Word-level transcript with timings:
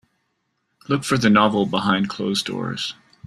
Look 0.89 1.03
for 1.03 1.19
the 1.19 1.29
novel 1.29 1.67
Behind 1.67 2.09
closed 2.09 2.47
doors 2.47 2.95